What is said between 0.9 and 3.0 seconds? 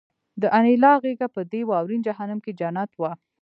غېږه په دې واورین جهنم کې جنت